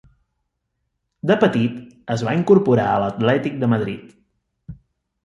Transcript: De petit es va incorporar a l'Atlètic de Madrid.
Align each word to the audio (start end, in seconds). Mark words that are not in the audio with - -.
De 1.31 1.35
petit 1.43 1.77
es 2.15 2.23
va 2.29 2.33
incorporar 2.37 2.87
a 2.95 2.97
l'Atlètic 3.05 3.61
de 3.65 3.71
Madrid. 3.75 4.09